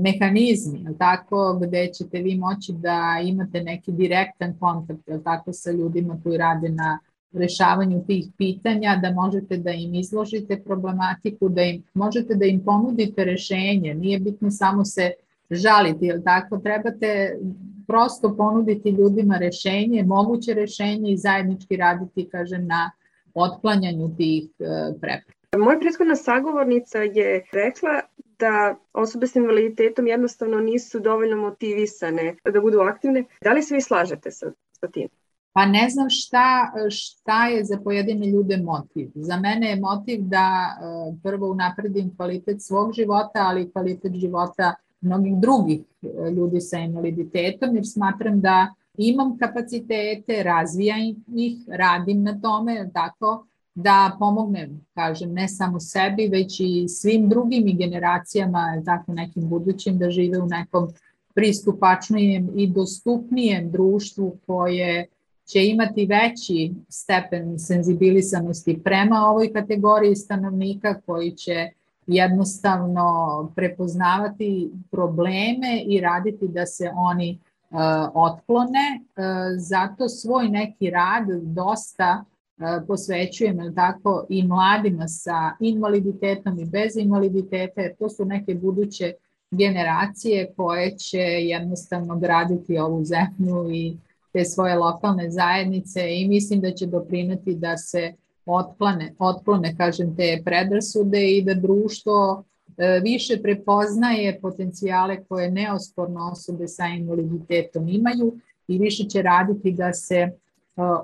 mehanizmi, 0.02 0.86
tako, 0.98 1.58
gde 1.62 1.90
ćete 1.92 2.18
vi 2.18 2.36
moći 2.36 2.72
da 2.72 3.20
imate 3.24 3.62
neki 3.62 3.92
direktan 3.92 4.58
kontakt, 4.60 5.00
tako, 5.24 5.52
sa 5.52 5.70
ljudima 5.70 6.18
koji 6.22 6.38
rade 6.38 6.68
na 6.68 6.98
rešavanju 7.34 8.04
tih 8.06 8.26
pitanja, 8.38 8.98
da 9.02 9.10
možete 9.10 9.56
da 9.56 9.70
im 9.70 9.94
izložite 9.94 10.60
problematiku, 10.64 11.48
da 11.48 11.62
im, 11.62 11.82
možete 11.94 12.34
da 12.34 12.46
im 12.46 12.64
ponudite 12.64 13.24
rešenje, 13.24 13.94
nije 13.94 14.18
bitno 14.18 14.50
samo 14.50 14.84
se 14.84 15.10
žaliti, 15.50 16.06
jel 16.06 16.22
tako, 16.24 16.58
trebate 16.58 17.38
prosto 17.86 18.36
ponuditi 18.36 18.90
ljudima 18.90 19.38
rešenje, 19.38 20.02
moguće 20.02 20.54
rešenje 20.54 21.12
i 21.12 21.16
zajednički 21.16 21.76
raditi, 21.76 22.28
kažem, 22.28 22.66
na 22.66 22.90
otklanjanju 23.34 24.16
tih 24.16 24.44
e, 24.44 24.64
prepreka. 25.00 25.32
Moja 25.58 25.78
prethodna 25.78 26.16
sagovornica 26.16 26.98
je 26.98 27.44
rekla 27.52 28.00
da 28.38 28.76
osobe 28.92 29.26
s 29.26 29.36
invaliditetom 29.36 30.06
jednostavno 30.06 30.60
nisu 30.60 31.00
dovoljno 31.00 31.36
motivisane 31.36 32.36
da 32.44 32.60
budu 32.60 32.80
aktivne. 32.80 33.24
Da 33.42 33.52
li 33.52 33.62
se 33.62 33.74
vi 33.74 33.80
slažete 33.80 34.30
sa, 34.30 34.50
sa 34.72 34.88
tim? 34.88 35.08
Pa 35.54 35.66
ne 35.66 35.90
znam 35.90 36.10
šta, 36.10 36.72
šta 36.90 37.46
je 37.46 37.64
za 37.64 37.78
pojedine 37.84 38.26
ljude 38.26 38.56
motiv. 38.56 39.10
Za 39.14 39.36
mene 39.36 39.70
je 39.70 39.80
motiv 39.80 40.22
da 40.22 40.46
e, 40.66 41.16
prvo 41.22 41.50
unapredim 41.50 42.16
kvalitet 42.16 42.62
svog 42.62 42.92
života, 42.92 43.38
ali 43.38 43.62
i 43.62 43.70
kvalitet 43.70 44.14
života 44.14 44.74
mnogih 45.00 45.36
drugih 45.36 45.80
e, 46.02 46.30
ljudi 46.30 46.60
sa 46.60 46.78
invaliditetom, 46.78 47.76
jer 47.76 47.84
smatram 47.86 48.40
da 48.40 48.74
imam 48.98 49.38
kapacitete, 49.38 50.42
razvijam 50.42 51.00
ih, 51.36 51.56
radim 51.68 52.22
na 52.22 52.40
tome, 52.40 52.90
tako 52.94 53.46
da 53.74 54.16
pomognem, 54.18 54.80
kažem, 54.94 55.32
ne 55.32 55.48
samo 55.48 55.80
sebi, 55.80 56.28
već 56.28 56.60
i 56.60 56.88
svim 56.88 57.28
drugim 57.28 57.68
i 57.68 57.76
generacijama, 57.76 58.82
tako 58.84 59.12
nekim 59.12 59.48
budućim, 59.48 59.98
da 59.98 60.10
žive 60.10 60.38
u 60.38 60.46
nekom 60.46 60.88
pristupačnijem 61.34 62.50
i 62.56 62.66
dostupnijem 62.66 63.70
društvu 63.70 64.36
koje 64.46 65.06
će 65.46 65.66
imati 65.66 66.06
veći 66.06 66.74
stepen 66.88 67.58
senzibilisanosti 67.58 68.80
prema 68.84 69.16
ovoj 69.30 69.52
kategoriji 69.52 70.16
stanovnika 70.16 71.00
koji 71.06 71.30
će 71.30 71.70
jednostavno 72.06 73.52
prepoznavati 73.56 74.70
probleme 74.90 75.82
i 75.86 76.00
raditi 76.00 76.48
da 76.48 76.66
se 76.66 76.90
oni 76.94 77.38
uh, 77.70 77.78
otklone. 78.14 79.00
Uh, 79.00 79.24
zato 79.58 80.08
svoj 80.08 80.48
neki 80.48 80.90
rad 80.90 81.24
dosta 81.42 82.24
uh, 82.24 82.64
posvećujem 82.88 83.74
tako 83.74 84.26
i 84.28 84.46
mladima 84.46 85.08
sa 85.08 85.52
invaliditetom 85.60 86.58
i 86.58 86.64
bez 86.64 86.96
invaliditeta, 86.96 87.80
jer 87.80 87.96
to 87.96 88.08
su 88.08 88.24
neke 88.24 88.54
buduće 88.54 89.12
generacije 89.50 90.52
koje 90.56 90.96
će 90.96 91.18
jednostavno 91.22 92.18
graditi 92.18 92.78
ovu 92.78 93.04
zemlju 93.04 93.70
i 93.70 93.96
te 94.34 94.44
svoje 94.44 94.74
lokalne 94.74 95.30
zajednice 95.30 96.00
i 96.16 96.28
mislim 96.28 96.60
da 96.60 96.70
će 96.70 96.86
doprinati 96.86 97.54
da 97.54 97.76
se 97.76 98.12
otklone, 98.46 99.14
otklone 99.18 99.76
kažem, 99.76 100.16
te 100.16 100.42
predrasude 100.44 101.30
i 101.30 101.42
da 101.42 101.54
društvo 101.54 102.44
e, 102.76 103.00
više 103.02 103.42
prepoznaje 103.42 104.40
potencijale 104.40 105.24
koje 105.24 105.50
neosporno 105.50 106.30
osobe 106.32 106.68
sa 106.68 106.86
invaliditetom 106.86 107.88
imaju 107.88 108.34
i 108.68 108.78
više 108.78 109.04
će 109.04 109.22
raditi 109.22 109.72
da 109.72 109.92
se 109.92 110.16
e, 110.16 110.32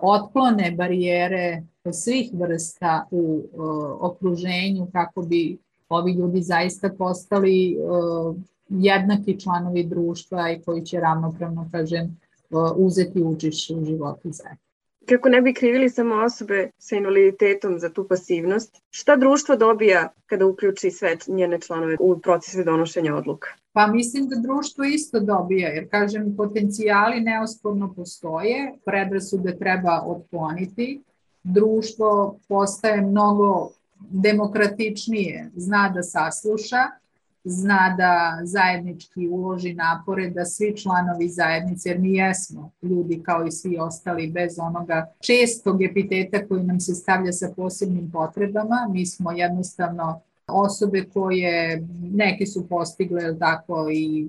otklone 0.03 0.71
barijere 0.71 1.63
svih 1.93 2.31
vrsta 2.33 3.07
u 3.11 3.43
e, 3.43 3.57
okruženju 4.01 4.87
kako 4.93 5.23
bi 5.23 5.59
ovi 5.89 6.13
ljudi 6.13 6.43
zaista 6.43 6.91
postali 6.99 7.77
jednaki 8.69 9.41
članovi 9.41 9.85
društva 9.85 10.51
i 10.51 10.63
koji 10.63 10.85
će 10.85 11.01
ravnopravno, 11.01 11.69
kažem, 11.73 12.19
uzeti 12.77 13.23
učešće 13.23 13.75
u 13.75 13.85
životu 13.85 14.29
zajedno. 14.33 14.71
Kako 15.09 15.29
ne 15.29 15.43
bi 15.43 15.55
krivili 15.55 15.91
samo 15.91 16.15
osobe 16.15 16.71
sa 16.79 16.97
invaliditetom 16.97 17.79
za 17.79 17.89
tu 17.89 18.09
pasivnost, 18.09 18.77
šta 18.91 19.17
društvo 19.17 19.57
dobija 19.57 20.13
kada 20.27 20.47
uključi 20.47 20.91
sve 20.91 21.17
njene 21.27 21.61
članove 21.61 21.97
u 22.01 22.19
procese 22.19 22.65
donošenja 22.65 23.17
odluka? 23.17 23.49
Pa 23.73 23.87
mislim 23.87 24.29
da 24.29 24.37
društvo 24.37 24.85
isto 24.85 25.21
dobija, 25.21 25.69
jer 25.69 25.91
kažem, 25.91 26.37
potencijali 26.37 27.21
neosporno 27.21 27.95
postoje, 27.95 28.73
predrasude 28.85 29.57
treba 29.59 30.03
otkloniti, 30.07 31.03
društvo 31.43 32.39
postaje 32.49 33.01
mnogo 33.01 33.71
demokratičnije, 34.11 35.51
zna 35.55 35.89
da 35.95 36.03
sasluša, 36.03 36.87
zna 37.45 37.95
da 37.99 38.41
zajednički 38.43 39.29
uloži 39.29 39.75
napore 39.75 40.31
da 40.31 40.45
svi 40.45 40.77
članovi 40.77 41.29
zajednice, 41.29 41.89
jer 41.89 41.99
mi 41.99 42.15
jesmo 42.15 42.71
ljudi 42.83 43.23
kao 43.23 43.47
i 43.47 43.53
svi 43.53 43.79
ostali 43.79 44.31
bez 44.31 44.59
onoga. 44.59 45.13
Čestog 45.21 45.83
epiteta 45.83 46.47
koji 46.49 46.63
nam 46.63 46.81
se 46.81 46.95
stavlja 46.95 47.33
sa 47.33 47.53
posebnim 47.57 48.11
potrebama, 48.11 48.89
mi 48.93 49.07
smo 49.07 49.33
jednostavno 49.33 50.21
osobe 50.47 51.05
koje 51.13 51.87
neki 52.13 52.47
su 52.47 52.69
postigle 52.69 53.39
tako 53.39 53.89
i 53.93 54.29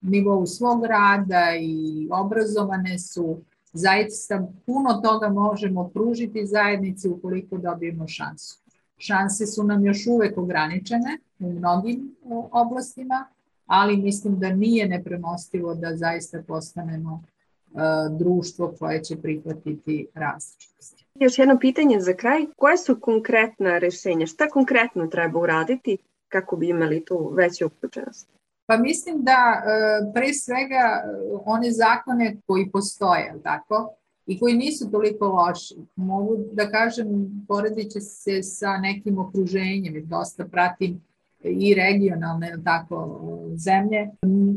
nivou 0.00 0.46
svog 0.46 0.84
rada 0.84 1.56
i 1.60 2.08
obrazovane 2.10 2.98
su, 2.98 3.38
zaista 3.72 4.48
puno 4.66 4.92
toga 5.04 5.28
možemo 5.28 5.88
pružiti 5.88 6.46
zajednici 6.46 7.08
ukoliko 7.08 7.58
dobijemo 7.58 8.08
šansu. 8.08 8.67
Šanse 8.98 9.46
su 9.46 9.64
nam 9.64 9.86
još 9.86 10.06
uvek 10.06 10.38
ograničene, 10.38 11.18
u 11.38 11.52
mnogim 11.52 12.16
oblastima, 12.52 13.26
ali 13.66 13.96
mislim 13.96 14.38
da 14.38 14.50
nije 14.50 14.88
nepremostivo 14.88 15.74
da 15.74 15.96
zaista 15.96 16.42
postanemo 16.46 17.22
e, 17.22 17.78
društvo 18.18 18.74
koje 18.78 19.04
će 19.04 19.16
prihvatiti 19.16 20.06
različitosti. 20.14 21.04
Još 21.14 21.38
jedno 21.38 21.58
pitanje 21.58 22.00
za 22.00 22.12
kraj. 22.12 22.46
Koje 22.56 22.78
su 22.78 23.00
konkretna 23.00 23.78
rešenja? 23.78 24.26
Šta 24.26 24.48
konkretno 24.48 25.06
treba 25.06 25.40
uraditi 25.40 25.98
kako 26.28 26.56
bi 26.56 26.68
imali 26.68 27.04
tu 27.04 27.32
veću 27.34 27.66
uključenost? 27.66 28.28
Pa 28.66 28.76
mislim 28.76 29.22
da 29.22 29.32
e, 29.32 30.12
pre 30.14 30.34
svega 30.34 31.04
one 31.44 31.70
zakone 31.72 32.36
koji 32.46 32.70
postoje, 32.70 33.34
tako, 33.42 33.94
i 34.28 34.38
koji 34.38 34.56
nisu 34.56 34.90
toliko 34.90 35.28
loši. 35.28 35.74
Mogu 35.96 36.36
da 36.52 36.70
kažem, 36.70 37.06
poredit 37.48 37.92
će 37.92 38.00
se 38.00 38.42
sa 38.42 38.76
nekim 38.76 39.18
okruženjem, 39.18 39.94
jer 39.94 40.04
dosta 40.04 40.44
pratim 40.44 41.00
i 41.44 41.74
regionalne 41.74 42.56
tako, 42.64 43.20
zemlje. 43.56 44.10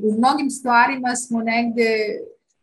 U 0.03 0.17
mnogim 0.17 0.49
stvarima 0.49 1.15
smo 1.15 1.41
negde 1.41 1.89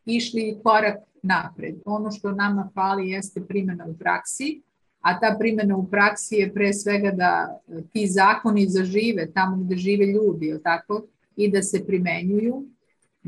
išli 0.04 0.58
korak 0.62 0.96
napred. 1.22 1.74
Ono 1.84 2.10
što 2.10 2.32
nama 2.32 2.70
fali 2.74 3.10
jeste 3.10 3.40
primjena 3.40 3.86
u 3.86 3.94
praksi, 3.94 4.62
a 5.00 5.20
ta 5.20 5.36
primjena 5.38 5.76
u 5.76 5.86
praksi 5.86 6.34
je 6.34 6.52
pre 6.54 6.74
svega 6.74 7.10
da 7.10 7.60
ti 7.92 8.06
zakoni 8.06 8.66
zažive 8.68 9.30
tamo 9.32 9.56
gde 9.56 9.76
žive 9.76 10.06
ljudi, 10.06 10.54
tako, 10.62 11.02
i 11.36 11.50
da 11.50 11.62
se 11.62 11.86
primenjuju, 11.86 12.64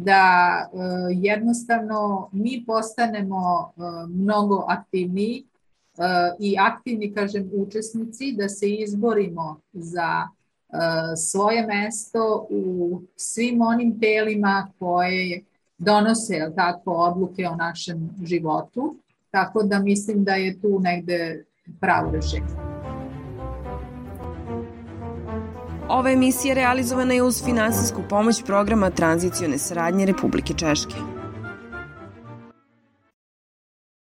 da 0.05 0.67
e, 0.73 0.79
jednostavno 1.15 2.29
mi 2.33 2.65
postanemo 2.67 3.73
e, 3.77 3.81
mnogo 4.09 4.65
aktivniji 4.69 5.45
e, 5.99 6.03
i 6.39 6.57
aktivni, 6.59 7.15
kažem, 7.15 7.51
učesnici, 7.55 8.33
da 8.33 8.49
se 8.49 8.71
izborimo 8.71 9.61
za 9.73 10.29
svoje 11.17 11.67
mesto 11.67 12.47
u 12.51 13.01
svim 13.17 13.63
onim 13.63 14.01
telima 14.01 14.73
koje 14.79 15.43
donose 15.79 16.53
tako 16.57 16.93
odluke 16.93 17.49
o 17.49 17.57
našem 17.57 18.11
životu. 18.25 18.97
Tako 19.31 19.63
da 19.63 19.79
mislim 19.79 20.25
da 20.25 20.35
je 20.35 20.61
tu 20.61 20.81
negde 20.81 21.45
pravo 21.81 22.11
rešenje. 22.11 22.70
Ova 25.91 26.11
emisija 26.11 26.55
realizovana 26.55 27.15
je 27.15 27.23
uz 27.23 27.45
finansijsku 27.45 28.03
pomoć 28.09 28.43
programa 28.47 28.91
tranzicione 28.91 29.59
saradnje 29.59 30.07
Republike 30.07 30.55
Češke. 30.55 31.20